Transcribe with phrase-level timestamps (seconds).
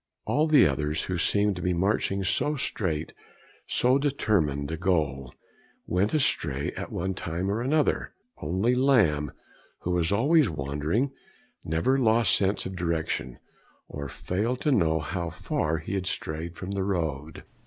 [0.25, 3.15] All the others, who seemed to be marching so straight to
[3.67, 5.31] so determined a goal,
[5.85, 9.31] went astray at one time or other; only Lamb,
[9.81, 11.11] who was always wandering,
[11.63, 13.37] never lost sense of direction,
[13.87, 17.43] or failed to know how far he had strayed from the road.